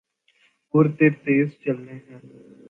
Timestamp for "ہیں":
1.93-2.19